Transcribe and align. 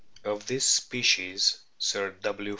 Of 0.23 0.47
this 0.47 0.65
species 0.65 1.59
Sir 1.77 2.15
W. 2.23 2.49